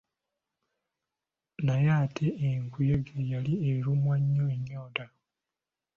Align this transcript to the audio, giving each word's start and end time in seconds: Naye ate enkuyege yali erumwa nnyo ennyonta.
Naye 1.65 1.89
ate 2.03 2.27
enkuyege 2.47 3.17
yali 3.31 3.53
erumwa 3.73 4.15
nnyo 4.21 4.43
ennyonta. 4.55 5.05